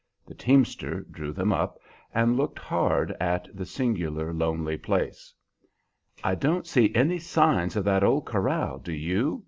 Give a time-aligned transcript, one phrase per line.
[0.25, 1.77] The teamster drew them up
[2.11, 5.31] and looked hard at the singular, lonely place.
[6.23, 9.39] "I don't see any signs of that old corral, do you?"